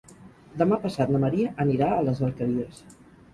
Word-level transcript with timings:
Demà 0.61 0.79
passat 0.85 1.13
na 1.15 1.21
Maria 1.25 1.51
anirà 1.67 1.91
a 1.97 2.01
les 2.09 2.23
Alqueries. 2.29 2.81